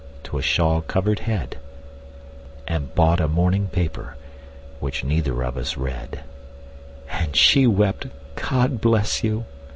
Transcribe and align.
to 0.23 0.39
a 0.39 0.41
shawl 0.41 0.81
covered 0.81 1.19
head, 1.29 1.57
And 2.67 2.95
bought 2.95 3.19
a 3.19 3.27
morning 3.27 3.67
paper, 3.67 4.15
which 4.79 5.03
neither 5.03 5.43
of 5.43 5.57
us 5.57 5.77
read; 5.77 6.23
And 7.11 7.35
she 7.35 7.67
wept, 7.67 8.07
"God 8.35 8.81
bless 8.81 9.23
you!" 9.23 9.45